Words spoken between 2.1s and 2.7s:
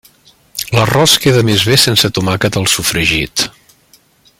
tomàquet al